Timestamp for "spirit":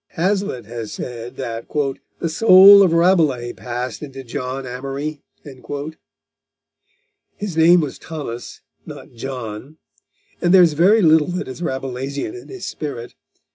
12.65-13.13